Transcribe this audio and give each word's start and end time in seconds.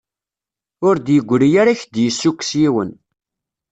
Ur 0.87 0.95
d-yegri 0.97 1.49
ara 1.61 1.79
k-d-yessukkes 1.79 2.51
yiwen. 2.61 2.91